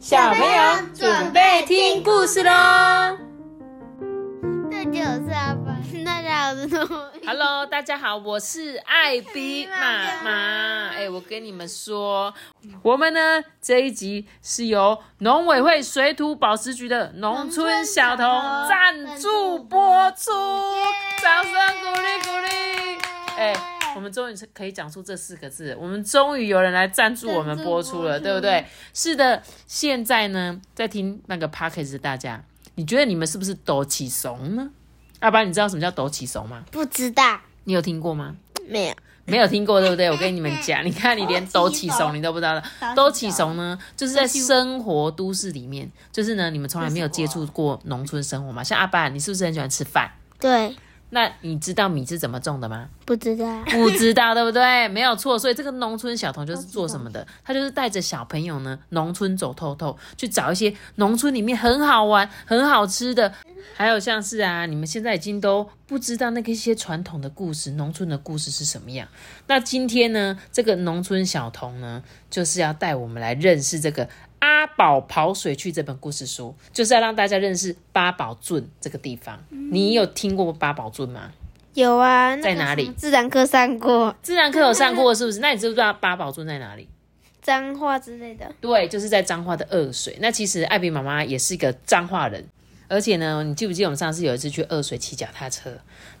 [0.00, 0.62] 小朋友
[0.94, 2.50] 准备听故事喽
[4.70, 7.10] 这就是阿爸，大家好，我是诺。
[7.26, 10.88] ！Hello，大家好，我是艾比妈妈。
[10.88, 12.32] 哎，我跟你们说，
[12.82, 18.24] 我们呢这一集是由农委会水土保持局的农村小童
[18.70, 20.32] 赞助播出，
[21.20, 22.98] 掌声鼓励鼓励！
[23.36, 23.52] 哎，
[23.96, 28.64] 我们终于是可以讲出这四个字，我们终于有人来赞助我们播出了，对不对？
[28.94, 32.42] 是的，现在呢，在听那个 p d c a s t 的大家，
[32.74, 34.70] 你觉得你们是不是抖起怂呢？
[35.20, 36.64] 阿爸，你知道什么叫抖起怂吗？
[36.70, 38.36] 不知道，你有听过吗？
[38.66, 38.94] 没有。
[39.26, 40.10] 没有听过，对不对？
[40.10, 42.64] 我跟你们讲，你看你连抖起怂你都不知道的。
[42.96, 48.64] 抖起怂呢，就是在生活都市里面，就是呢，你们从来没有接触过农村生活嘛。
[48.64, 50.10] 像阿爸，你是不是很喜欢吃饭？
[50.40, 50.74] 对，
[51.10, 52.88] 那你知道米是怎么种的吗？
[53.04, 53.62] 不知道。
[53.64, 54.86] 不知道，对不对？
[54.88, 55.38] 没有错。
[55.38, 57.26] 所以这个农村小童就是做什么的？
[57.44, 63.32] 他就是带着小朋友呢，农村走透透，去找一些农村里面很好玩、很好吃的，
[63.76, 69.08] 还有像是啊，你们现在已经都不知道那个一些传统的故事，农村的故事是什么样。
[69.48, 74.08] 那今天呢，这个农村小童呢，就是要带我们来认识这个。
[74.40, 79.42] 阿宝跑水去这本故事书，就是要让大家认识八宝圳这个地方。
[79.48, 81.30] 你有听过八宝圳吗？
[81.74, 85.38] 有啊，在哪里自然课上过自然课有上过是不是？
[85.38, 86.88] 那你知不知道八宝圳在哪里？
[87.40, 88.52] 脏话之类的。
[88.60, 90.18] 对，就是在彰化的二水。
[90.20, 92.44] 那其实艾比妈妈也是一个彰化人，
[92.88, 95.70] 而且呢，你记不记得我们上次有一次去二水骑脚踏车，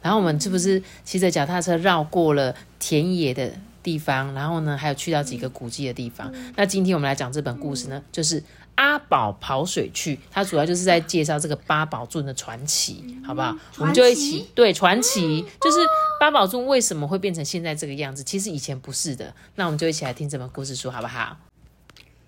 [0.00, 6.32] 然后我们是不是骑着脚踏车绕过了田野的地方，然后呢，还有去到几个古迹的地方？
[6.56, 8.42] 那今天我们来讲这本故事呢，就是。
[8.76, 13.54] 阿宝跑水去，它主要就是在介绍这个八宝圳的传奇，好不好？
[13.76, 15.78] 我们就一起对传奇，就是
[16.18, 18.22] 八宝圳为什么会变成现在这个样子？
[18.22, 19.34] 其实以前不是的。
[19.56, 21.36] 那我们就一起来听这本故事书，好不好？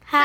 [0.04, 0.18] 好。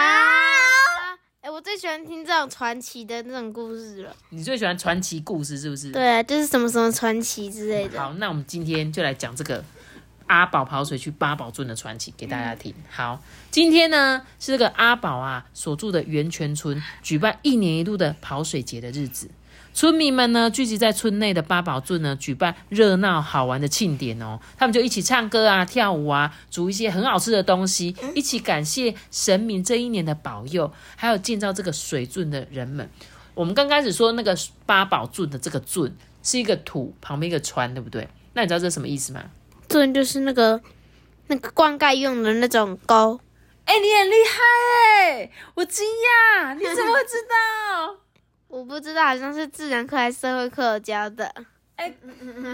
[1.39, 4.13] 哎、我最喜欢听这种传奇的那种故事了。
[4.31, 5.91] 你最喜欢传奇故事是不是？
[5.91, 7.97] 对啊，就是什么什么传奇之类的。
[7.97, 9.63] 好，那我们今天就来讲这个
[10.27, 12.73] 阿宝跑水去八宝圳的传奇给大家听。
[12.89, 19.29] 好，今天呢是这个阿宝啊所住的源泉村举办一年一度的跑水节的日子。
[19.73, 24.39] 村民们呢聚集在村内的八宝圳呢，举办热闹好玩的庆典哦。
[24.57, 32.89] 他们就一起唱歌啊、跳舞啊，煮一些很好吃的东西，一起感谢神明这一年的保佑，还有建造这个水圳的人们。
[33.35, 38.07] 我们刚开始说那个八宝圳的这个圳是一个土旁边一个川，对不对？
[38.33, 39.25] 那你知道这什么意思吗？
[39.67, 40.61] 这就是那个
[41.27, 43.19] 那个灌溉用的那种钩。
[43.65, 47.97] 哎、你很厉害哎，我惊讶，你怎么会知道？
[48.47, 51.31] 我不知道，好像是自然课还是社会课教的。
[51.75, 51.93] 哎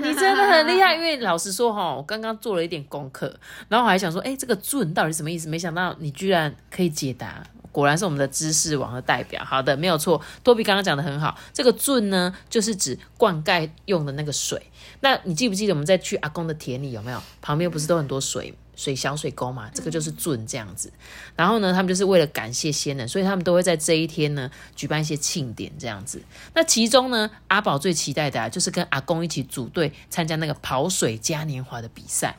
[0.01, 3.33] 你真的很厉害，因为老实说哈，我刚刚做了一点功课，
[3.69, 5.47] 然后我还想说，哎、这个“圳”到底什么意思？
[5.47, 7.41] 没想到你居然可以解答，
[7.73, 9.43] 果然是我们的知识王的代表。
[9.43, 11.37] 好的，没有错，多比刚刚讲的很好。
[11.51, 14.67] 这个“圳”呢，就是指灌溉用的那个水。
[15.01, 17.21] 那你记不记得我们在去阿公的田里有没有？
[17.41, 19.69] 旁边不是都很多水水小水沟嘛？
[19.73, 20.93] 这个就是圳这样子。
[21.35, 26.21] 然后呢，他们就是为了感谢先人，所以他们都会在这一天呢举办一些庆典这样子。
[26.53, 32.37] 那其中呢，阿宝最期待的啊，就是跟阿公一起组队参加那个跑水嘉年华的比赛。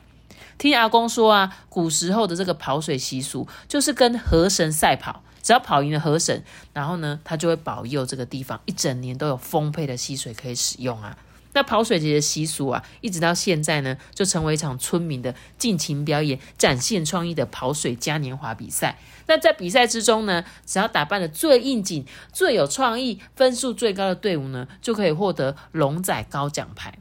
[0.57, 6.43] 听阿公说啊，古时候的这个跑水习俗就是跟河神赛跑，只要跑赢了河神，
[6.73, 11.17] 然后呢，他就会保佑这个地方一整年都有丰沛的溪水可以使用啊。
[11.53, 18.97] 那跑水节的习俗啊，一直到现在呢，就成为一场村民的尽情表演、展现创意的跑水嘉年华比赛。
[19.27, 26.97] 那在比赛之中呢，只要打扮的最应景、最有创意、分数最高的队伍呢，就可以获得龙仔高奖牌。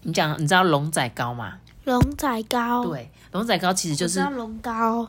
[0.00, 1.58] 你讲，你知道龙仔高吗？
[1.84, 5.08] 龙仔糕，，对，龙仔糕其实就是龙糕。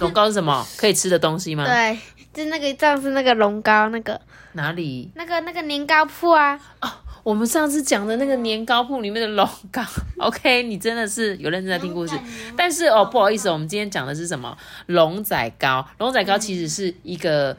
[0.00, 0.66] 龙糕是什么？
[0.76, 1.64] 可以吃的东西吗？
[1.66, 1.98] 对，
[2.32, 4.20] 就那个上次那个龙糕，那个
[4.52, 5.10] 哪里？
[5.14, 6.90] 那个那个年糕铺啊，哦
[7.22, 9.82] 我们上次讲的那个年糕铺里面的龙糕，
[10.18, 12.16] OK，你真的是有认真在听故事。
[12.56, 14.56] 但是哦，不好意思，我们今天讲的是什么？
[14.86, 15.84] 龙仔糕。
[15.98, 17.56] 龙仔糕其实是一个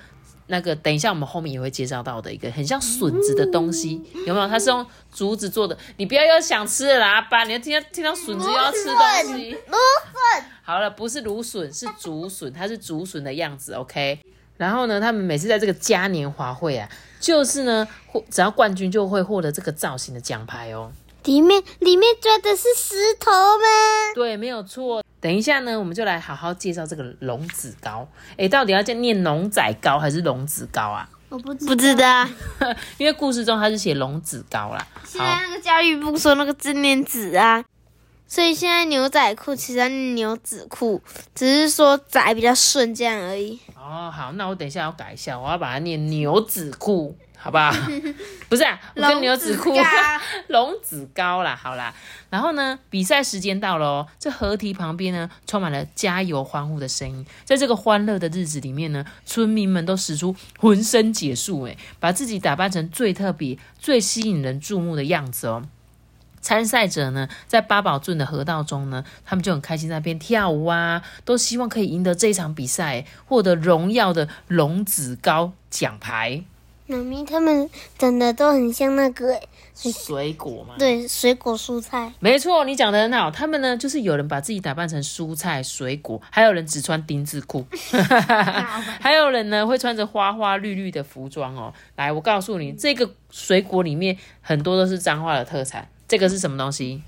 [0.48, 4.48] 那个，等一下我们后面也会介绍到的一个很像笋子的东西，有没有？
[4.48, 5.78] 它是用竹子做的。
[5.98, 9.52] 你不要又想吃了啦，阿爸，你要听到听到笋子又要吃东西。
[9.52, 14.20] 芦笋，好了，不是芦笋，是竹笋，它是竹笋的样子，OK。
[14.58, 16.90] 然后呢，他们每次在这个嘉年华会啊，
[17.20, 20.92] 就是呢，获只要冠军就会获得这个造型的奖牌哦。
[21.26, 24.14] 里面里面装的是石头吗？
[24.16, 25.04] 对，没有错。
[25.20, 28.08] 等一下呢，我们就来好好介绍这个龙子糕。
[28.36, 31.10] 诶，到底要叫念龙仔糕还是龙子糕啊？
[31.30, 32.26] 我不不知道。
[32.98, 34.88] 因为故事中他是写龙子糕啦。
[35.04, 37.66] 现在那个教育部说那个字念子啊，
[38.28, 41.02] 所以现在牛仔裤其实是牛仔裤，
[41.36, 43.60] 只是说仔比较顺这样而已。
[43.76, 47.18] 哦，好，那我等一下要改一下，我要把它念牛仔裤，
[47.48, 47.72] 好不好？
[48.50, 51.94] 不是啊，我跟牛仔裤龙子嘎 龙子高啦，好啦。
[52.30, 57.26] 然后呢，比赛时间到了哦，这河堤旁边呢，充满了加油欢呼的声音。
[57.46, 65.64] 在这个欢乐的日子里面呢，村民们都使出浑身解数，诶，把自己打扮成最特别、最吸引人注目的样子哦。
[66.42, 76.44] 参赛者呢，在八宝镇的河道中呢，他们就很开心在那边跳舞啊，都希望可以赢得这一场比赛，获得荣耀的龙子高奖牌。
[76.88, 79.40] 妈咪他们长得都很像那个，
[79.76, 82.14] 水果嘛，对，水果蔬菜。
[82.20, 83.30] 没错，你讲的很好。
[83.30, 87.66] 他们呢，就是有人把自己打扮成蔬菜、水果，还有人只穿丁字裤，
[89.02, 91.74] 还有人呢会穿着花花绿绿的服装哦。
[91.98, 95.88] 来，我告诉你，这个水果里面很多都是彰化的特产。
[96.08, 97.04] 这个是什么东西？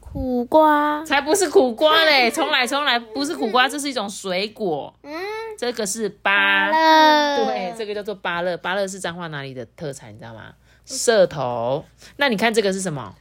[0.00, 2.30] 苦瓜，才不是苦瓜嘞！
[2.30, 4.92] 重来，重来，不是苦瓜，这是一种水果。
[5.04, 5.14] 嗯，
[5.58, 8.56] 这个是芭，乐，对，这个叫做芭乐。
[8.56, 10.12] 芭乐是彰化哪里的特产？
[10.12, 10.52] 你知道吗？
[10.84, 11.84] 社头。
[12.16, 13.14] 那你看这个是什么？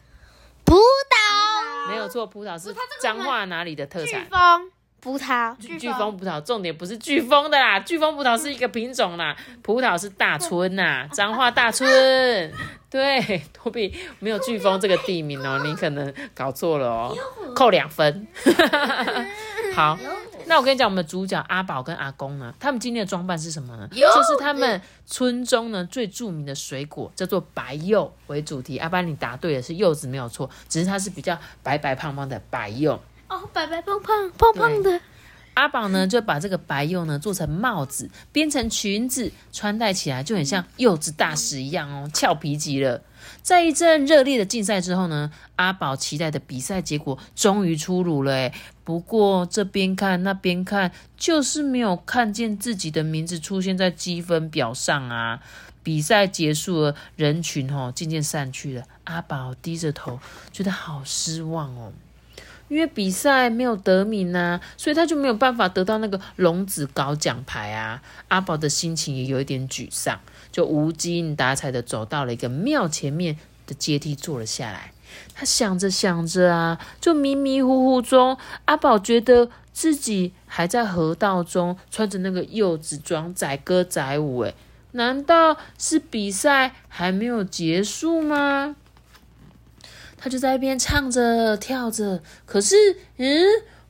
[0.65, 4.25] 葡萄，没有错，葡萄是彰化哪里的特产？
[4.25, 12.51] 飓风，葡萄，飓风葡萄，重点不是飓风的啦，飓风葡萄是一个品种啦，葡萄是大村呐，彰化大村。
[12.89, 17.17] 对，托比没有飓风这个地名哦，你可能搞错了哦，
[17.55, 18.27] 扣两分。
[19.73, 19.97] 好，
[20.51, 23.87] 那我跟你讲，我们的主角阿宝跟阿公呢，他们今天的装扮是什么呢？
[23.89, 28.77] 就是他们村中呢最著名的水果叫做白柚为主题。
[28.77, 32.99] 阿班，你答对了，是柚子没有错，只是它是比较白白胖胖的白柚。
[33.29, 34.99] 哦，白白胖胖胖胖的，
[35.53, 43.01] 阿宝呢，就把这个白柚呢做成帽子，编成裙子，穿戴起来就很像柚子大使一样哦，俏皮极了。
[43.41, 48.51] 在一阵热烈的竞赛之后呢，阿宝期待的比赛结果终于出炉了
[48.83, 55.39] 不过这边看那边看，就是没有看见自己的名字出现在积分表上啊。
[55.83, 58.83] 比赛结束了，人群哦渐渐散去了。
[59.05, 60.19] 阿宝低着头，
[60.51, 61.91] 觉得好失望哦。
[62.67, 68.01] 因为比赛没有得名呐、所以他就没有办法得到那个龙子高奖牌啊。
[68.29, 70.19] 阿宝的心情也有一点沮丧，
[70.51, 74.93] 就无精打采的走到了一个庙前面的阶梯坐了下来。
[75.33, 84.39] 他想着想着啊，就迷迷糊糊中，阿宝觉得自己还在河道中，穿着那个柚子装载歌载舞。
[84.41, 84.55] 诶，
[84.91, 88.75] 难道是比赛还没有结束吗？
[90.17, 92.75] 他就在一边唱着跳着，可是，
[93.17, 93.45] 嗯，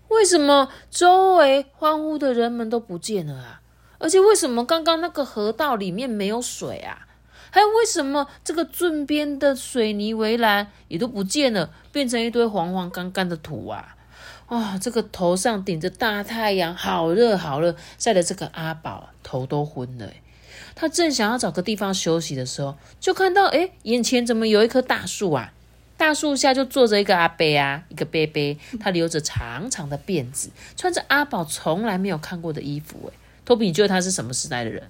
[0.08, 3.61] 为什么周围欢呼的人们都不见了啊？
[4.02, 7.08] 而且为什么刚刚那个河道里面没有水啊？
[7.52, 13.96] 还有为什么这个圳边的水泥围栏也都不见了，变成一堆黄黄干干的土啊？
[14.48, 20.10] 哇、这个头上顶着大太阳，好热好热，晒得这个阿宝头都昏了。
[20.76, 25.54] 他正想要找个地方休息的时候，就看到诶，眼前怎么有一棵大树啊？
[25.98, 33.12] 大树下就坐着一个阿伯啊，一个伯伯，他留着长长的辫子，穿着阿宝从来没有看过的衣服。
[33.14, 34.84] 哎，托比，你觉得他是什么时代的人？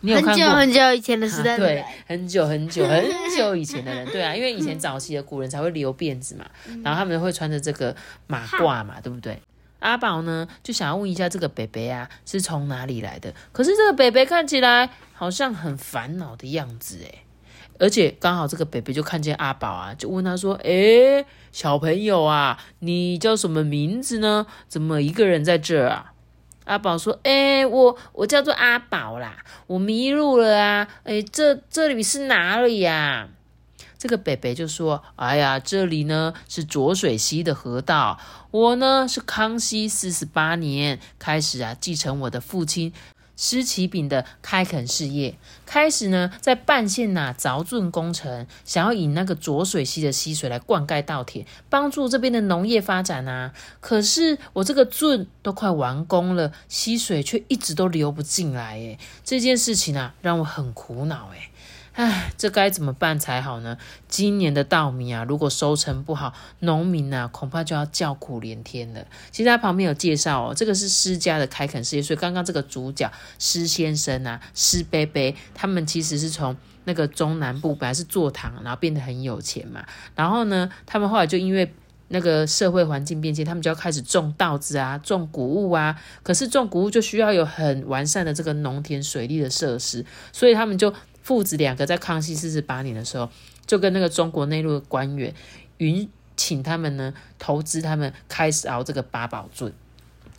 [0.00, 0.56] 你有很久看过？
[0.56, 3.04] 很久以前的时代啊对，，很久很久很
[3.36, 6.44] 久以前的人，对啊，因为以前早期的古人才会留辫子嘛，
[6.84, 7.96] 然后他们会穿着这个
[8.26, 9.40] 马褂嘛，对不对？
[9.78, 17.22] 阿宝呢就想要问一下这个北北啊是从哪里来的，可是这个北北看起来好像很烦恼的样子诶，
[17.78, 24.46] 而且刚好这个北北就看见阿宝啊，就问他说：“诶，小朋友啊，你叫什么名字呢？
[24.66, 26.12] 怎么一个人在这儿啊？”
[26.66, 30.88] 阿宝说：“诶，我我叫做阿宝啦，我迷路了啊！
[31.04, 33.28] 诶，这这里是哪里呀、
[33.98, 38.18] 这个北北就说：“哎呀，这里呢是浊水溪的河道。
[38.50, 42.92] 我呢是康熙四十八年开始啊，继承我的父亲
[43.36, 53.52] 施启炳的开垦事业，开始呢在半县呐、凿圳工程，想要引那个浊水溪的溪水来灌溉稻田，帮助这边的农业发展啊。
[53.80, 61.50] 可是我这个圳都快完工了，溪水却一直都流不进来，诶，这件事情啊让我很苦恼，诶。
[61.96, 63.78] 唉，这该怎么办才好呢？
[64.06, 69.06] 今年的稻米啊，如果收成不好，农民啊恐怕就要叫苦连天了。
[69.30, 79.82] 其实他旁边有介绍哦，这个是施家的开垦事业，所以刚刚这个主角施先生啊、施贝贝，他们其实是从那个中南部本来是做糖，然后变得很有钱嘛。
[80.14, 81.72] 然后呢，他们后来就因为
[82.08, 85.98] 那个社会环境变迁，他们就要开始种稻子啊，种谷物啊。
[86.22, 90.92] 可是种谷物就需要有很完善的这个农田水利的设施，所以他们就
[91.26, 93.28] 父子两个在康熙四十八年的时候，
[93.66, 95.34] 就跟那个中国内陆的官员
[95.78, 99.72] 允请他们呢投资他们开始熬这个八宝粥。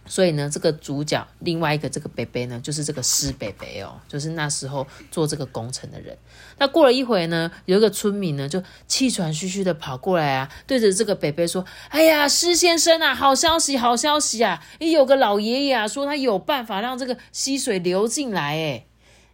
[0.05, 6.17] 所以呢，这个主角另外一个这个北北呢，就是这个施北北哦，就是那时候做这个工程的人。
[6.57, 14.63] 那过了一会呢，有一个村民呢，就气喘吁吁的跑过来啊，对着这个北北说：“哎呀，施先生啊，好消息，好消息啊！
[14.79, 18.55] 诶有个老爷爷啊，说他有办法让这个溪水流进来。
[18.55, 18.85] 哎，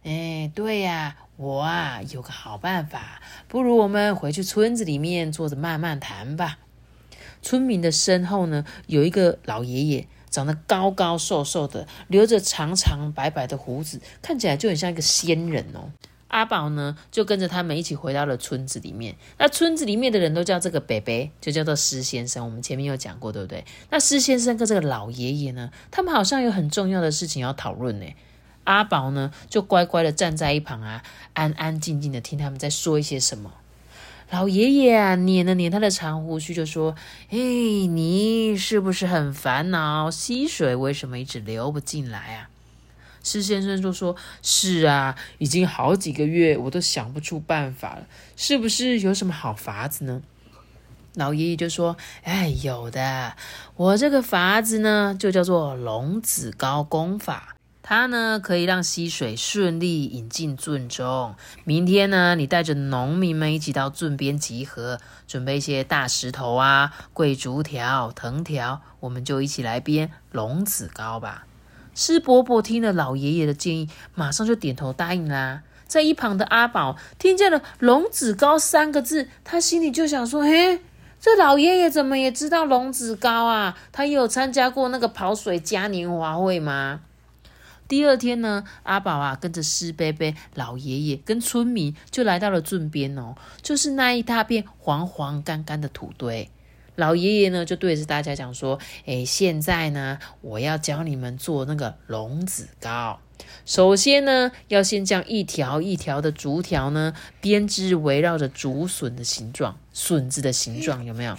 [0.02, 6.58] 哎，对呀，我啊有个好办法，不如我们回去村子里面坐着慢慢谈吧。”
[7.42, 10.06] 村民的身后呢，有一个老爷爷。
[10.30, 15.92] 长得高高瘦瘦的，留着长长白白的胡子，看起来就很像一个仙人哦。
[16.26, 19.14] 阿宝呢，就跟着他们一起回到了村子里面。
[19.38, 22.44] 那村子里面的人都叫这个北北，就叫做施先生。
[22.44, 23.64] 我们前面有讲过，对不对？
[23.90, 28.06] 那施先生跟这个老爷爷呢，他们好像有很重要的事情要讨论呢。
[28.64, 31.02] 阿宝呢，就乖乖的站在一旁啊，
[31.32, 33.52] 安安静静的听他们在说一些什么。
[34.30, 36.96] 老爷爷啊，捻了捻他的长胡须，就说
[37.30, 40.10] ：“哎，你是不是很烦恼？
[40.10, 42.48] 溪水为什么一直流不进来啊？”
[43.22, 48.06] 施先生就说：“是啊，已经好几个月，我都想不出办法了，
[48.36, 50.22] 是不是有什么好法子呢？”
[51.14, 53.36] 老爷爷就说：“哎，有的，
[53.76, 57.53] 我这个法子呢，就叫做龙子高功法。”
[57.86, 61.34] 它呢可以让溪水顺利引进圳中。
[61.64, 64.98] 明天呢，你带着农民们一起到圳边集合，
[65.28, 71.44] 准备一些大石头啊、桂竹条、藤条，我们就一起来编龙子糕吧。
[71.94, 75.60] 施伯伯听了老爷爷的建议，马上就点头答应啦。
[75.86, 80.80] 在一旁的阿宝听见了“龙子糕”三个字，他心里就想说：“嘿，
[81.20, 83.76] 这老爷爷怎么也知道龙子糕啊？
[83.92, 87.00] 他有参加过那个跑水嘉年华会吗？”
[87.86, 96.50] 第二天呢，阿宝啊跟着施贝贝老爷爷跟村民就来到了圳边哦，就是那一大片黄黄干干的土堆。
[96.96, 103.18] 老爷爷呢就对着大家讲说：“哎，现在呢，我要教你们做那个龙子糕。
[103.66, 111.36] 首先呢，要先将一条一条的竹条呢编织围绕着竹笋的形状，笋子的形状有没有？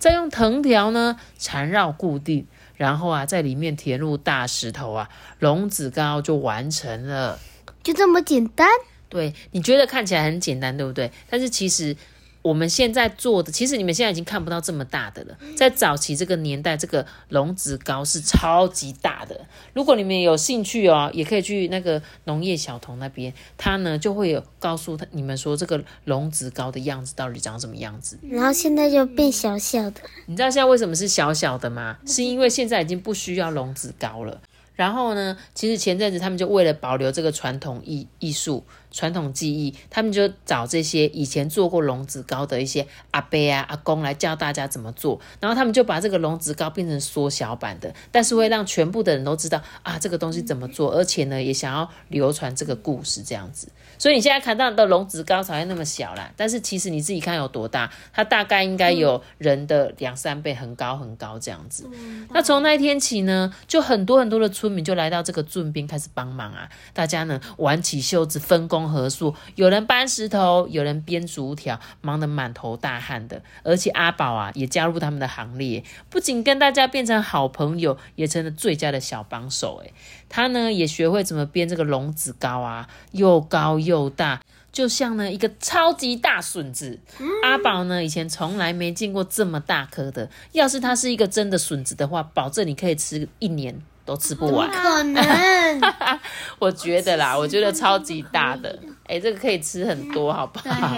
[0.00, 2.46] 再用藤条呢缠绕固定。”
[2.78, 5.06] 然后啊，在里面填入大石头啊，
[5.40, 7.38] 龙子糕就完成了，
[7.82, 8.66] 就这么简单。
[9.10, 11.12] 对，你觉得看起来很简单，对不对？
[11.28, 11.94] 但是其实。
[12.42, 15.36] 我们现在做的，其实你们现在已经看不到这么大的了。
[15.56, 19.40] 在早期这个年代，这个龙子糕是超级大的。
[19.74, 28.18] 如果你们有兴趣哦，也可以去那个农业小童那边，他呢就会有告诉他你们说这个龙子糕的样子到底长什么样子。
[28.30, 30.00] 然后现在就变小小的。
[30.26, 31.98] 你知道现在为什么是小小的吗？
[32.06, 34.40] 是因为现在已经不需要龙子糕了。
[34.78, 38.64] 然后呢，其实前阵子他们就为了保留这个传统艺艺术。
[38.90, 53.68] 传统技艺，他们就找这些以前做过龙子糕的一些阿伯啊、阿公来教大家怎么做，然后他们就把这个龙子糕变成缩小版的，但是会让全部的人都知道啊这个东西怎么做，而且呢也想要流传这个故事这样子。
[53.98, 61.88] 所以你现在看到的龙子高才会那么小啦，但是其实你自己看有多大，它大概应该有人的两三倍，很高很高这样子。
[62.30, 73.42] 那从那一天起呢，就很多很多的村民就来到这个圳边开始帮忙啊，大家呢挽起袖子分工合作，有人搬石头，有人编竹条，忙得满头大汗的。
[73.64, 79.82] 而且阿宝啊也加入他们的行列，不仅跟大家变成好朋友，也成了最佳的小帮手。
[79.82, 79.92] 诶
[80.28, 86.98] 他呢也学会怎么编这个龙子糕啊，又高又大，就像呢一个超级大笋子。
[87.42, 94.70] 阿宝呢以前从来没见过这么大颗的，要是它是一个真的笋子的话，保证你可以吃一年都吃不完。
[94.70, 95.80] 可能？
[96.58, 100.96] 我觉得啦，我觉得超级大的，哎，这个可以吃很多，好不好？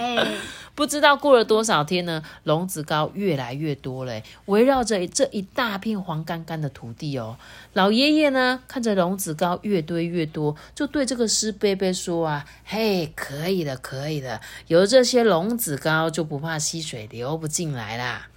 [0.81, 7.37] 不知道过了多少天呢，龙子糕越来越多了，围绕着这一大片黄干干的土地哦。
[7.73, 18.29] 老爷爷呢，看着龙子糕越堆越多，就对这个湿贝贝说啊：“嘿，可以了，可以了，有这些龙子糕，就不怕溪水流不进来啦。”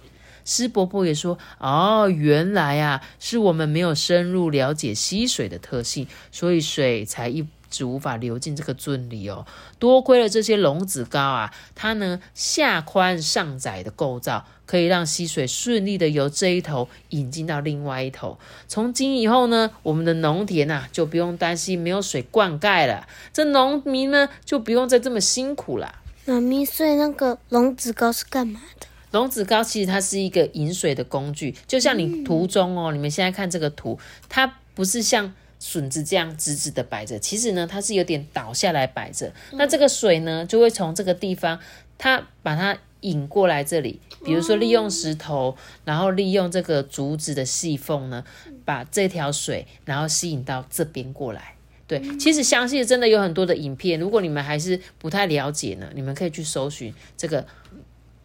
[0.45, 9.45] 施伯伯也说：“哦，原来啊，是我们没有深入了解溪水的特性，所以水才一。”是无法流进这个樽里哦，
[9.77, 18.39] 多亏了这些龙子高啊，它呢下宽上窄的构造，可以让溪水顺利的由这一头引进到另外一头。
[18.69, 25.95] 从今以后呢，我们的农田呐就不用担心没有水灌溉了，这农民呢就不用再这么辛苦了。
[26.23, 28.87] 妈咪，所以那个龙子高是干嘛的？
[29.11, 35.33] 龙子高其实它是一个引水的工具，就像你图中哦，你们现在看这个图，它不是像。
[35.59, 39.33] 笋子这样直直的摆着，其实呢，它是有点倒下来摆着。
[39.53, 41.59] 那这个水呢，就会从这个地方，
[41.97, 48.23] 它把它引过来这里，比如说利用石头，然后利用这个竹子的细缝呢，
[48.63, 51.55] 把这条水然后吸引到这边过来。
[51.87, 57.45] 对，其实详细的真的有很多的影片，如果你们还是不太了解呢，你们可以去搜寻这个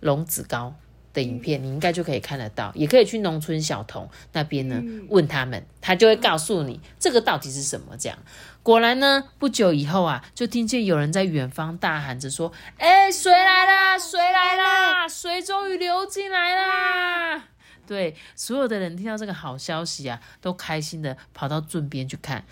[0.01, 0.75] 龙子膏
[1.13, 2.73] 的影片，你应该就可以看得到。
[2.75, 7.97] 也可以去农村小童那边呢问他们，他就会告诉你这个到底是什么。
[7.99, 8.19] 这样，
[8.63, 17.45] 果然呢，不久以后啊，就听见有人在远方大喊着说：“哎，水来啦，水来啦，水终于流进来啦！”
[17.87, 22.45] 对，所有的人听到这个好消息啊，都开心的跑到圳边去看。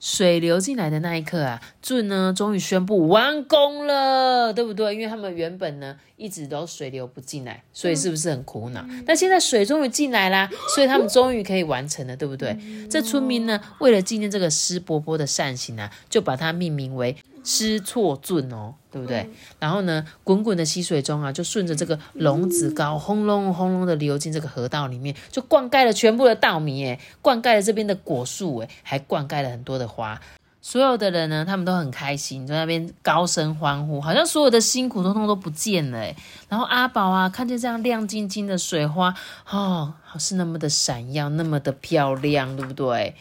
[0.00, 4.94] 水流进来的那一刻啊，舜呢终于宣布完工了，对不对？
[4.94, 8.84] 因为他们原本呢一直都水流不进来，所以是不是很苦恼？
[9.06, 12.56] 那现在水终于进来啦，所以他们终于可以完成了，对不对？
[12.88, 17.16] 这村民呢为了纪念这个施伯伯的善行啊，就把它命名为。
[17.50, 19.26] 失错圳哦，对不对？
[19.58, 30.20] 然后呢，滚滚的溪水中啊，就顺着这个龙子高轰隆轰隆的流进这个河道里面，就灌溉了全部的稻米，诶，灌溉了这边的果树，诶，还灌溉了很多的花。
[30.60, 36.14] 所有的人呢，他们都很开心，在那边高声欢呼，好像所有的辛苦通通都不见了，
[36.50, 39.14] 然后阿宝啊，看见这样亮晶晶的水花，
[39.48, 43.14] 哦，是那么的闪耀，那么的漂亮，对不对？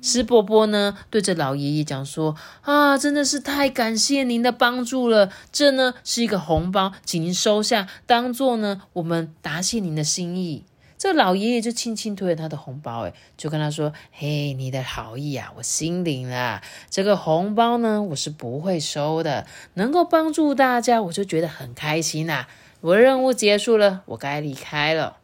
[0.00, 5.30] 石伯伯呢，对着老爷爷讲说：“啊，真的是太感谢您的帮助了！
[5.50, 10.64] 这呢是一个红包，请您收下，当做呢我们答谢您的心意。”
[10.96, 16.60] 这老爷爷就轻轻推了他的红包，哎，就跟他说：“嘿，你的好意啊，我心领了。
[16.90, 19.46] 这个红包呢，我是不会收的。
[19.74, 22.46] 能够帮助大家，我就觉得很开心呐。
[22.80, 25.18] 我的任务结束了，我该离开了。”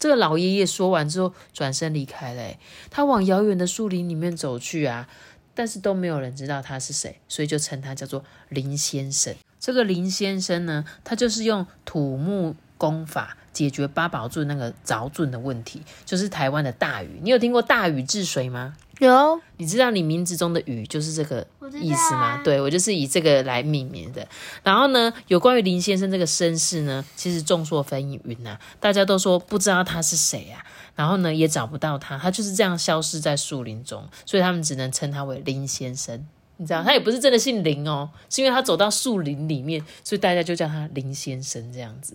[0.00, 2.56] 这个老爷爷说完之后，转身离开了。
[2.90, 5.06] 他往遥远的树林里面走去啊，
[5.54, 9.32] 但是都没有人知道他是谁，所以就称他叫做林先生。
[9.60, 17.20] 这个林先生呢，他就是用土木工法解决八宝柱那个凿准的问题，就是台湾的大禹。
[17.22, 18.74] 你有听过大禹治水吗？
[19.06, 21.46] 有，你知道你名字中的雨就是这个
[21.80, 22.40] 意思吗？
[22.44, 24.26] 对我就是以这个来命名的。
[24.62, 30.64] 然后呢，有关于林先生这个身世呢，其实众说纷纭呐，大家都说不知道他是谁啊。
[30.96, 36.26] 然后呢，也找不到他，他就是这样消失在树林中，所以他们只能称他为林先生。
[36.60, 42.14] 你知道，他也不是真的姓林哦，是因为他走到树林里面，所以大家就叫他林先生这样子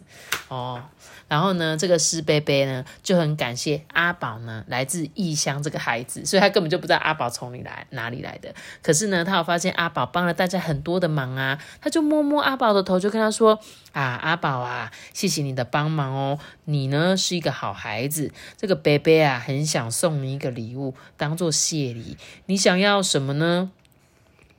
[0.50, 0.84] 哦。
[1.28, 8.54] 然后呢，这个施贝贝呢就很感谢阿宝呢，来自异乡这个孩子，所以他根本就不知道阿宝从里来哪里来的。
[8.84, 13.60] 可是呢，他有发现阿宝帮了大家很多的忙啊，他就摸摸阿宝的头，就跟他说
[13.94, 18.32] ：“啊，阿宝啊，谢谢你的帮忙哦，你呢是一个好孩子。
[18.56, 23.72] 这个贝贝啊，很想送你一个礼物当做谢礼，你想要什么呢？”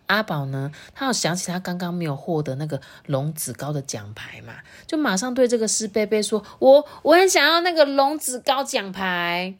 [0.06, 0.70] 阿宝呢？
[0.94, 4.54] 他有想起他刚刚没有获得那个龙子高的奖牌嘛，
[4.86, 9.54] 就马上对这个施贝贝说：“我我很想要那个龙子高奖牌。”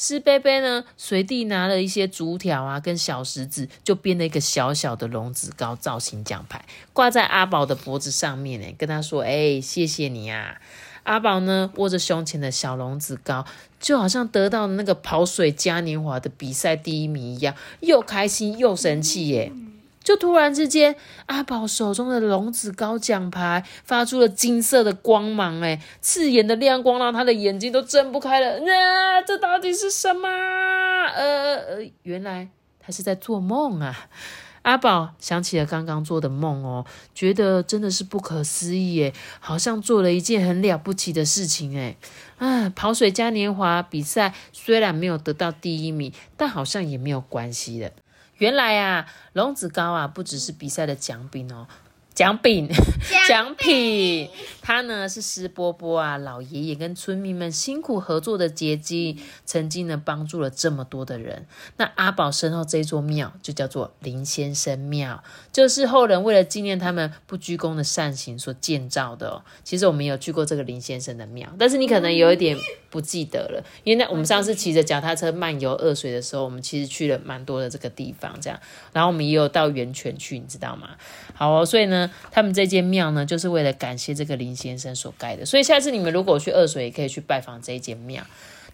[0.00, 10.60] 施贝贝呢，随地拿了一些竹条啊，跟小石子，就编了一个小小的龙子高造型奖牌，挂在阿宝的脖子上面呢，跟他说：“哎，谢谢你啊！”
[11.02, 13.44] 阿宝呢，握着胸前的小龙子高，
[13.80, 19.50] 就好像得到那个跑水嘉年华的比赛第一名一样，又开心又生气耶。
[20.08, 28.52] 就突然之间，阿宝手中的龙子高奖牌发出了金色的光芒，哎，刺眼的亮光让他的眼睛都睁不开了。
[28.52, 30.26] 啊，这到底是什么？
[30.26, 32.48] 呃呃，原来
[32.80, 34.08] 他是在做梦啊！
[34.62, 41.98] 阿宝想起了刚刚做的梦哦，觉得真的是不可思议，哎，好像做了一件很了不起的事情，哎，
[42.38, 47.90] 啊，跑水嘉年华比赛虽然没有得到第一名，但好像也没有关系了。
[48.38, 51.66] 原来啊，龙子高啊，不只是比赛的奖品哦。
[52.14, 52.68] 奖品，
[53.28, 54.28] 奖品，
[54.60, 61.46] 他呢是施波波啊，老爷爷跟村民们辛苦合作的结晶，曾经呢帮助了这么多的人。
[61.76, 65.22] 那阿宝身后这座庙就叫做林先生庙，
[65.52, 69.28] 就是后人为了纪念他们不鞠躬的善行所建造的。
[69.28, 69.42] 哦。
[69.62, 72.58] 其实我们有去过这个林先生的庙，但是你可能有一点
[72.90, 78.58] 不记得了，因为那我们上次骑着脚踏车漫游二水的时候，我们其实去了蛮多的这个地方，这样，
[78.92, 80.90] 然后我们也有到源泉去，你知道吗？
[81.34, 82.10] 好哦，所以呢。
[82.30, 85.44] 他们这间庙呢，就是为了感谢这个林先生所盖的。
[85.44, 88.24] 所以下次你们如果去二水，也可以去拜访这一间庙。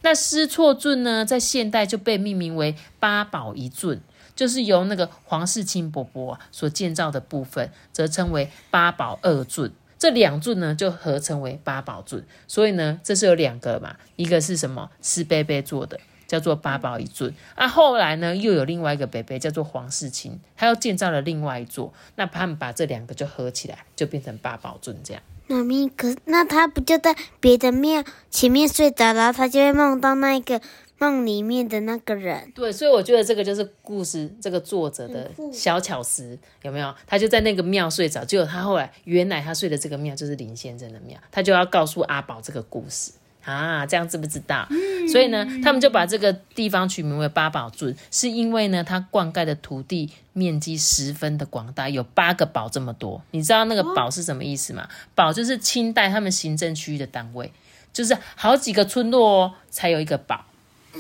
[0.02, 4.00] 那失错圳呢，在现代就被命名为八宝一尊，
[4.36, 9.72] 就是由那个黄世清伯伯所建造的部分，则称为八宝二尊。
[10.04, 12.22] 这两尊呢，就合称为八宝尊。
[12.46, 14.90] 所以呢，这是有两个嘛，一个是什么？
[15.00, 15.98] 是贝贝做的。
[16.26, 25.22] 叫做八宝一尊啊，后来呢又有另外一个北北叫做黄世清，他又建造了另外一座，那他们把这两个就合起来，就变成八宝尊这样。
[25.46, 30.60] 妈咪，可那他不就在别的庙前面睡着，然后他就会梦到那个
[30.98, 32.52] 梦里面的那个人。
[32.54, 36.94] 对，所以我觉得这个就是故事这个作者的小巧思，有没有？
[37.06, 43.12] 他就在那个庙睡着，结果他后来原来他睡的这个庙就是林先生的庙，他就要告诉阿宝这个故事。
[43.44, 44.66] 啊，这样知不知道？
[45.12, 53.20] 所以呢，他们就把这个地方取名为八宝圳，是因为呢，它灌溉的土地面积十分的广大，有八个堡这么多。
[53.32, 54.88] 你知道那个堡是什么意思吗？
[55.14, 57.52] 堡就是清代他们行政区域的单位，
[57.92, 60.46] 就是好几个村落哦，才有一个堡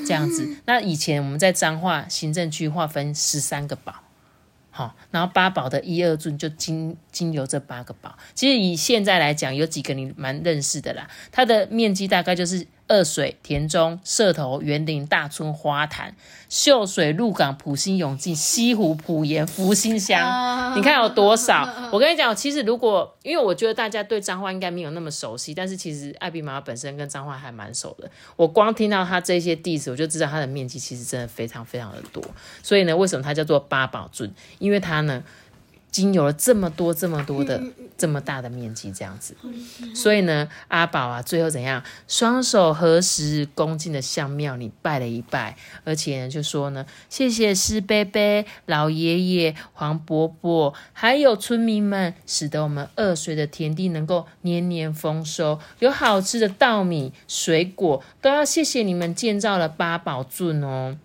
[0.06, 0.56] 这样子。
[0.66, 3.94] 那以前我们在彰化行政区划分十三个堡。
[4.70, 12.66] 好，然后八堡的一二尊就经经由这八个堡，其实以现在来讲，有几个你蛮认识的啦，它的面积大概就是。
[12.86, 16.14] 二水、田中、社头、园林、大村、花坛、
[16.48, 21.68] 秀水、鹿港、普兴、永进、西湖、普盐、福兴乡，你看有多少？
[21.90, 28.10] 我跟你讲，其实如果因为我觉得大家对彰化应该没有那么熟悉，但是其实艾比妈妈本身跟彰化还蛮熟的。
[28.36, 32.22] 我光听到它这些地址，我就知道它的面积其实真的非常非常的多。
[32.62, 34.32] 所以呢，为什么它叫做八宝镇？
[34.58, 35.22] 因为它呢。
[35.94, 37.62] 经有了这么多、这么多的、
[37.96, 39.36] 这么大的面积，这样子，
[39.94, 41.80] 所以呢，阿宝啊，最后怎样？
[42.08, 60.96] 双手合十，恭敬的向庙里拜了一拜，而且就说呢，谢谢师伯伯、老爷爷、黄伯伯，还有村民们，使得我们二水的田地能够年年丰收，有好吃的稻米、水果，都要谢谢你们建造了八宝圳哦。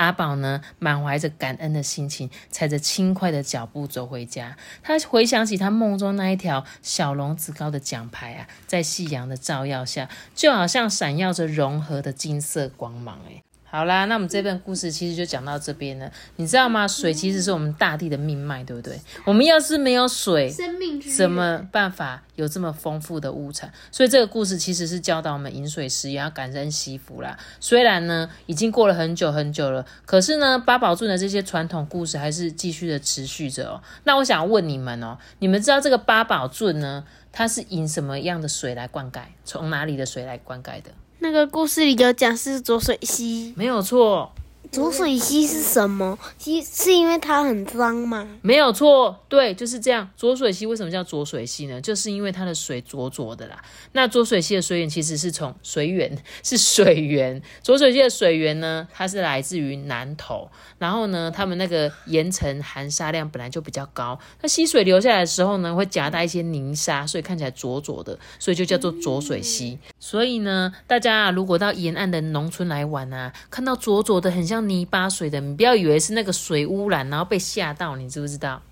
[0.00, 4.56] 阿宝呢，满怀着感恩的心情，踩着轻快的脚步走回家。
[4.82, 13.20] 他回想起他梦中那一条小龙子高的奖牌啊，在夕阳的照耀下，就好像闪耀着融合的金色光芒。
[13.28, 16.10] 诶好啦，那我们这本故事其实就讲到这边了。
[16.34, 16.88] 你知道吗？
[16.88, 19.00] 水其实是我们大地的命脉，对不对？
[19.24, 23.72] 我们要是没有水，生命怎么办法有这么丰富的物产？
[23.92, 27.38] 所以这个故事其实是教导我们饮水时也要感恩惜福啦。
[27.60, 33.80] 虽然呢已经过了很久很久了，可是呢八宝镇的这些传统故事还是继续的持续着哦。
[34.02, 39.20] 那我想问你们哦，你们知道这个八宝镇呢，它是引什么样的水来灌溉？
[39.44, 40.90] 从哪里的水来灌溉的？
[41.22, 44.32] 那个故事里有讲是浊水溪，没有错。
[44.70, 46.16] 浊水溪是什么？
[46.38, 48.26] 溪是因为它很脏吗？
[48.40, 50.08] 没有错，对，就是这样。
[50.16, 51.80] 浊水溪为什么叫浊水溪呢？
[51.80, 53.60] 就是因为它的水浊浊的啦。
[53.92, 57.42] 那浊水溪的水源其实是从水源， 是水源。
[57.64, 69.80] 浊水溪的水源呢，它是来自于南投，然后呢，他们那个岩层含沙量本来就比较高，那溪水流下来的时候呢，会夹带一些泥沙，所以看起来浊浊的，所以就叫做浊水溪。
[69.98, 74.59] 所以呢，大家如果到沿岸的农村来玩啊，看到浊浊的很像。
[74.60, 78.62] 泥巴水的，你不要以为是那个水污染，然后被吓到，你知不知道？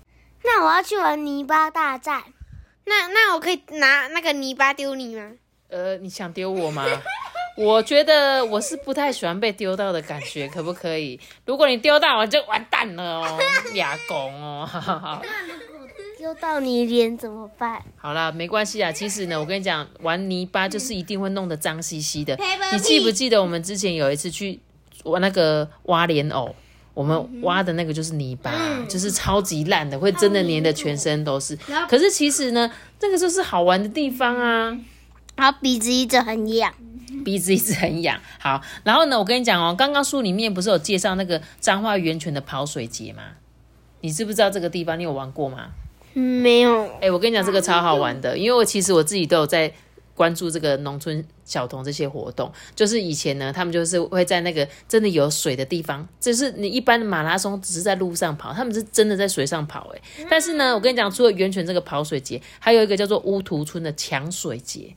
[0.43, 2.23] 那我要去玩泥巴大战，
[2.85, 5.31] 那那我可以拿那个泥巴丢你吗？
[5.69, 6.85] 呃，你想丢我吗？
[7.57, 11.19] 我觉得我是不太喜欢被丢到的感觉，可不可以？
[11.45, 13.39] 如果你丢到我就完蛋了哦，
[13.73, 15.21] 俩公哦。
[16.17, 17.81] 丢到你脸怎么办？
[17.95, 18.91] 好啦，没关系啊。
[18.91, 22.37] 其实呢，我跟你讲，玩泥巴就是一定会弄得脏兮兮的。
[22.73, 24.59] 你记不记得我们之前有一次去？
[25.03, 26.55] 我那个挖莲藕，
[26.93, 28.51] 我们挖的那个就是泥巴，
[28.87, 31.57] 就是超级烂的，会真的粘的全身都是。
[31.87, 34.77] 可是其实呢，这个就是好玩的地方啊。
[35.35, 36.73] 然后鼻子一直很痒，
[37.23, 38.19] 鼻子一直很痒。
[38.39, 43.23] 好，然后呢，我跟你讲哦，刚刚书里面不是有介绍那个彰化源泉的跑水节吗？
[44.01, 44.99] 你知不知道这个地方？
[44.99, 45.67] 你有玩过吗？
[46.13, 46.89] 没有。
[46.99, 49.71] 哎，我跟你讲，这个超好玩的，因为我其实我自己都有在。
[50.19, 60.01] 关注这个农村小童这些活动，就是以前呢，他们就是会在那个真的有水的地方，就是你一般的马拉松只是在路上跑，他们是真的在水上跑诶。
[60.29, 64.93] 但是呢，我跟你讲，除了源泉这个跑水节，还有一个叫做乌图村的抢水节。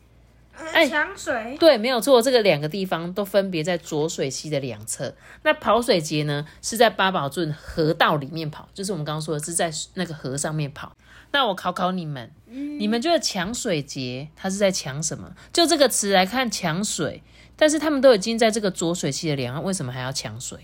[0.73, 1.57] 哎，抢水？
[1.59, 5.15] 对，没有错，这个两个地方都分别在浊水溪的两侧。
[5.45, 10.93] 那跑水节呢，是在八宝镇河道里面跑，就是我们刚刚说的是在那个河上面跑。
[11.33, 15.33] 那我考考你们，你们觉得抢水节它是在抢什么？
[15.53, 17.23] 就这个词来看，抢水。
[17.55, 20.59] 但是他们都已经在这个浊水溪的两岸，为什么还要抢水？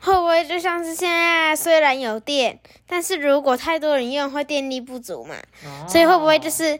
[0.00, 5.34] 会不会就像是现在虽然有电，但是如果太多人用，会电力不足嘛？
[5.88, 6.78] 所以会不会就是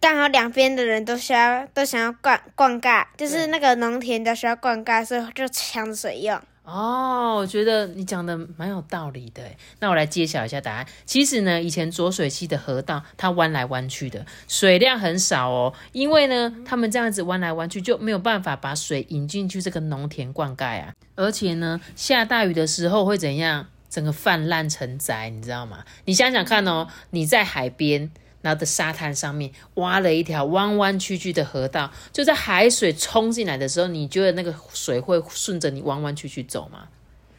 [0.00, 6.40] 刚好两边的人都需要都想要灌灌溉，就是那个农田都需要灌溉，所以就抢水用？
[6.64, 9.42] 哦，我觉得你讲的蛮有道理的。
[9.80, 10.86] 那我来揭晓一下答案。
[11.04, 15.74] 其实呢，以前浊水溪的河道它弯来弯去的，水量很少哦。
[15.92, 20.94] 因为呢，他们这样子弯来弯去就没有办法把水引进去这个农田灌溉啊。
[21.14, 23.66] 而且呢，下大雨的时候会怎样？
[23.90, 25.84] 整个泛滥成灾，你知道吗？
[26.06, 28.10] 你想想看哦，你在海边。
[28.44, 36.88] 然后的沙滩上面挖了一条弯弯曲曲的河道，就在海水冲进来的时候，你觉得那个水会顺着你弯弯曲曲走吗？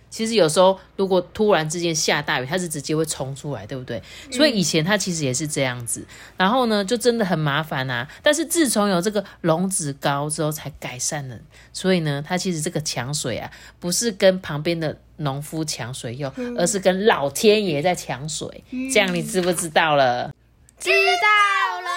[0.09, 4.01] 其实有时候，如果突然之间下大雨，它是直接会冲出来，对不对？
[4.31, 8.07] 所以以前它其实也是这样子，然后呢，就真的很麻烦啊。
[8.23, 11.37] 但是自从有这个龙子高之后，才改善了。
[11.73, 18.63] 所以呢，它其实这个抢水啊，不是跟旁边的农夫抢水用，而是跟老天爷在抢水。
[18.93, 20.33] 这样你知不知道了？
[20.79, 21.89] 知道了。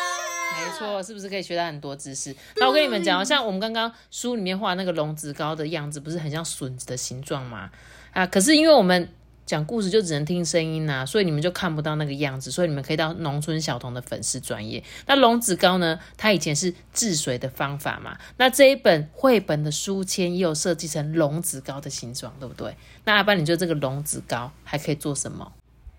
[0.61, 2.35] 没错，是不是可以学到很多知识？
[2.57, 7.71] 那我跟你们讲，像我们刚刚书里面画那个龙子糕的样子，不是很像笋子的形状吗？
[8.13, 9.09] 啊，可是因为我们
[9.47, 14.83] 讲故事就只能听声音呐，所以你们就看不到那个样子，所以你们可以到农村小童的粉丝专业。
[15.07, 15.99] 那龙子糕呢？
[16.17, 18.19] 它以前是治水的方法嘛。
[18.37, 22.77] 那这一本绘本的书签也有设计成龙子糕的形状，对不对？
[23.05, 25.53] 那阿班，你觉得这个龙子糕还可以做什么？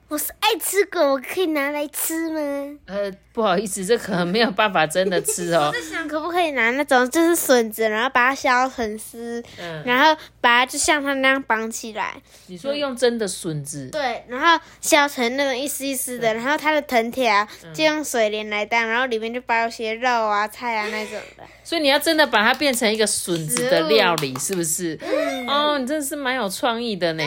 [0.09, 2.79] 我是爱吃狗，我可以拿来吃吗？
[2.87, 5.67] 呃，不好意思，这可能没有办法真的吃哦。
[5.69, 9.43] 我在想，可不可以拿那种就是笋子，然后把它削成丝，
[9.85, 12.19] 然后把它就像它那样绑起来。
[12.47, 13.87] 你说用真的笋子？
[13.91, 21.43] 对，然后削成那种一丝一丝的，然后它的藤条就用水莲来当，然后里面就包一些肉啊、菜啊那种的。
[21.63, 24.97] 所以你要真的把它变成一个笋子的料理，是不是？
[25.47, 27.23] 哦，你真的是蛮有创意的呢。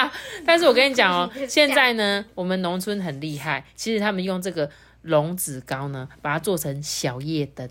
[0.46, 4.68] 但是我跟你讲哦， 现在呢，我们农村很厉害，其实他们用这个
[5.02, 7.68] 龙子膏呢，把它做成小夜灯，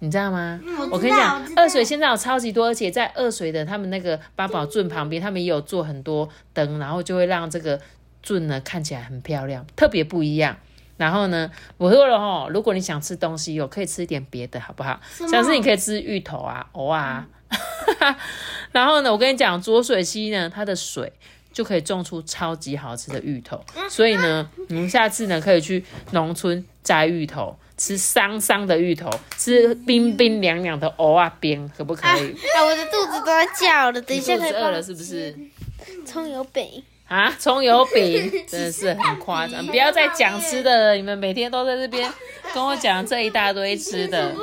[0.00, 0.60] 你知道吗？
[0.90, 7.80] 我跟你讲，二水现在有超级多，而且在二水的他们那个八宝镇旁边，他们也有做很多灯，然后就会让这个
[8.22, 10.56] 圳呢看起来很漂亮，特别不一样。
[10.96, 14.98] 然后呢，我说了哈，如果你想吃东西，有可以吃一点别的，好不好？
[15.30, 17.26] 像是你可以吃芋头啊、藕啊。
[18.72, 21.12] 然后呢，我跟你讲，浊水溪呢，它的水
[21.52, 23.60] 就可以种出超级好吃的芋头。
[23.88, 32.32] 所以呢，你们下次呢可以去农村摘芋头，吃香香的芋头，吃冰冰凉凉的藕啊冰，可不可以？
[32.56, 35.34] 啊，我的肚子都要叫了，等一下肚子饿了是不是？
[36.04, 42.12] 葱油饼啊，葱油饼真的是很夸张， 不要再讲吃的了，你们每天都在这边
[42.52, 44.34] 跟我讲这一大堆吃的。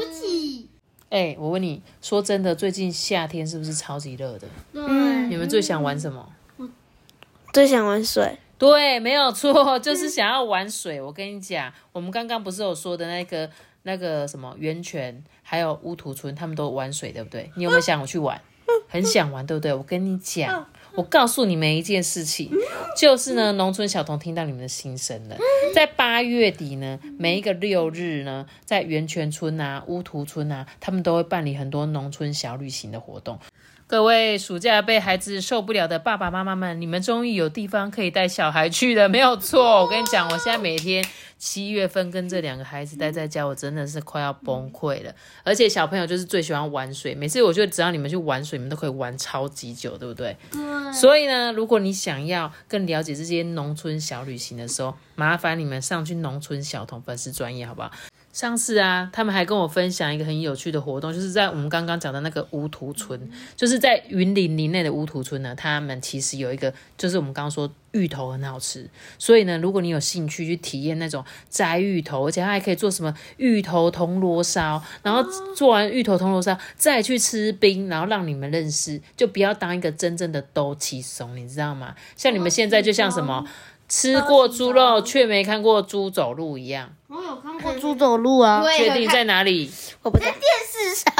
[1.13, 4.47] 哎，我问你说真的，最近夏天是不是超级热的？
[4.73, 6.27] 嗯，你们最想玩什么？
[7.53, 8.39] 最想玩水。
[8.57, 10.99] 对，没有错， 就是想要玩水。
[10.99, 13.47] 我跟你讲，我们刚刚不是有说的那个
[13.83, 17.51] 那个什么源泉，还有乌土村，他们都玩水，对不对？
[17.57, 18.41] 你有没有想我去玩？
[18.89, 19.71] 很想玩，对不对？
[19.71, 20.65] 我跟你讲。
[20.95, 22.51] 我告诉你们一件事情，
[22.95, 25.35] 就是呢，农村小童听到你们的心声了。
[25.73, 33.39] 在八月底呢，每一个六日呢，在源泉村啊、乌图村啊，他们都会办理很多农村小旅行的活动。
[33.85, 39.81] 各位暑假被孩子受不了的爸爸妈妈们，你们终于有地方可以带小孩去了，没有错。
[39.81, 41.05] 我跟你讲，我现在每天
[41.37, 45.13] 七月份跟这两个孩子待在家，我真的是快要崩溃了。
[45.43, 50.35] 而且小朋友就是最喜欢玩水，每次我觉得只要你们去玩水，你们都可以玩超级久，对不对？
[50.93, 57.91] 所以呢，如果你想要更了解这些农村小旅行的时候，麻烦你们上去农村小童粉丝专业，好不好？
[58.33, 65.53] 上次啊，他们还跟我分享一个很有趣的活动，就是在我们刚刚讲的那个乌图村，就是在云林林内的乌图村呢。
[65.55, 75.23] 他们其实有一个，就是我们刚刚说芋头很好吃，所以呢，如果你有兴趣去体验那种摘芋头，而且它还可以做什么芋头铜锣烧，然后
[75.55, 81.93] 做完芋头铜锣烧再去吃冰，然后让你们认识，就不要当一个真正的都气松，你知道吗？
[82.17, 83.45] 像你们现在就像什么
[83.95, 86.89] 吃过猪肉却没看过猪走路一样。
[87.07, 89.69] 我有看过猪走路啊，确定在哪里？
[90.01, 91.13] 我不在电视上，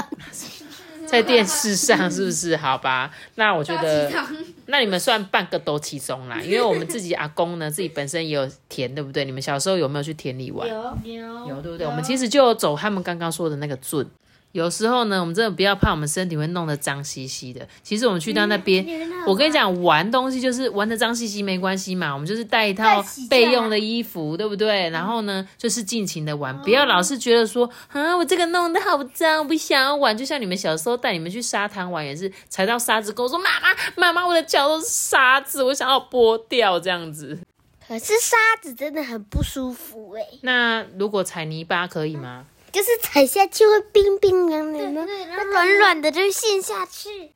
[1.05, 2.57] 在电视上是不是？
[2.57, 4.11] 好吧，那我觉得，
[4.65, 9.23] 那你们算半个都其中啦，因为我们自己阿公呢，自己本身也有田，对不对？
[9.23, 10.67] 你们小时候有没有去田里玩？
[10.67, 11.85] 有有有，对不对？
[11.85, 14.09] 我们其实就走他们刚刚说的那个圳。
[14.53, 17.67] 有时候呢，我们真的不要怕我们身体会弄得脏兮兮的。
[17.81, 18.85] 其实我们去到那边，
[19.25, 22.13] 我跟你讲，玩东西就是玩的脏兮兮没关系嘛。
[22.13, 24.89] 我们就是带一套备用的衣服，对不对？
[24.91, 30.15] 然后呢，就是尽情的玩，不要老是觉得说，啊，我这个弄得好脏，我不想要玩。
[30.15, 37.39] 就像你们小时候带你们去沙滩玩，也是踩到沙子，跟我说，妈妈，妈妈，我的脚都是沙子，我想要剥掉这样子。
[37.87, 40.21] 可是沙子真的很不舒服哎。
[40.41, 42.45] 那如果踩泥巴可以吗？
[42.73, 47.31] 就是踩下去会冰冰凉凉的，那软软的就会陷下去，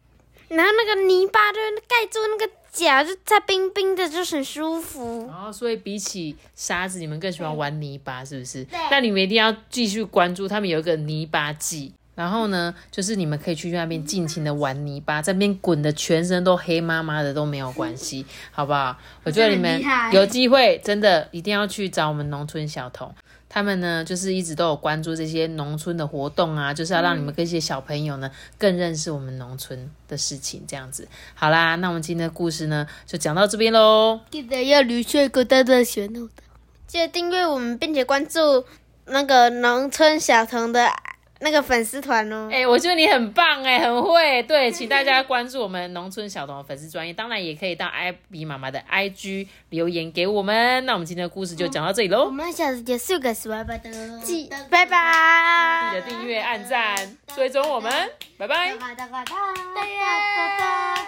[0.50, 5.30] 然后那个泥巴就盖住那个脚，就它冰冰的，就很舒服。
[5.32, 8.64] 哦，所以比起沙子，你们更喜欢玩泥巴，是不是？
[8.66, 8.80] 对。
[8.90, 18.98] 那你们一定要继续关注，他们有一个泥巴季，然后呢，就是你们可以去那边尽情的玩泥巴，在那边滚的全身都黑麻麻的都没有关系， 好不好？
[19.24, 19.80] 我觉得你们
[20.12, 23.14] 有机会真的一定要去找我们农村小童。
[23.58, 31.08] 他们呢，就是一直都有关注这些农村的活动啊，就是要让你们跟一些小朋友呢更认识我们农村的事情，这样子。
[31.34, 34.20] 好啦，那我们今天的故事呢，就讲到这边喽。
[34.30, 36.30] 记得要留下一个大大选哦。
[36.86, 38.64] 记得订阅我们，并且关注
[39.06, 40.88] 那个农村小童的
[41.40, 42.50] 那个粉丝团哦。
[42.52, 44.42] 哎、我觉得你很棒哎、很会。
[44.44, 50.86] 对，请大家关注我们农村小童的粉丝专业，当然也可以到艾比妈妈的 IG 留言给我们。
[50.86, 53.90] 那我们今天的故事就讲到这里喽我喽，们下次结束个十万八的，
[54.24, 55.92] 记，拜拜。
[55.92, 57.92] 记得订阅、按赞、追踪我们，
[58.38, 58.76] 拜拜。
[58.78, 59.36] 哒哒哒哒哒
[59.76, 61.08] 哒哒。